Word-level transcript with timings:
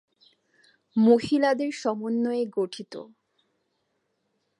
মহিলাদের 0.95 1.71
সমন্বয়ে 1.73 2.43
গঠিত। 2.57 2.93